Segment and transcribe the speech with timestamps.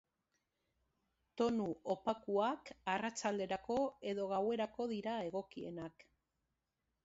[1.41, 3.77] Tonu opakuak arratsalderako
[4.15, 6.11] edo gauerako dira egokienak.